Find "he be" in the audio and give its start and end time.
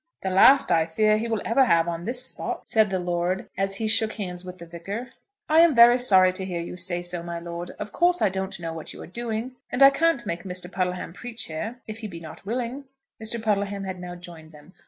11.99-12.19